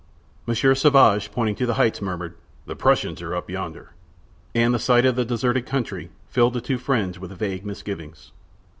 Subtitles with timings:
[0.47, 2.33] Monsieur Sauvage, pointing to the heights, murmured:
[2.65, 3.91] "The Prussians are up yonder!"
[4.55, 8.31] And the sight of the deserted country filled the two friends with vague misgivings.